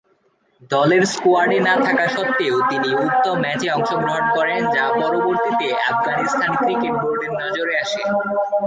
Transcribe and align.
দলের 0.71 1.03
স্কোয়াডে 1.13 1.57
না 1.67 1.75
থাকা 1.85 2.05
সত্ত্বেও 2.15 2.57
তিনি 2.69 2.89
উক্ত 2.99 3.25
ম্যাচে 3.43 3.67
অংশগ্রহণ 3.71 4.25
করেন; 4.35 4.61
যা 4.75 4.85
পরবর্তীতে 4.99 5.67
আফগানিস্তান 5.91 6.51
ক্রিকেট 6.59 6.93
বোর্ডের 7.01 7.31
নজরে 7.41 7.73
আসে। 7.83 8.01